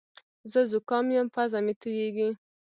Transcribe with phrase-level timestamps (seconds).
[0.51, 2.29] زه زوکام یم پزه مې تویېږې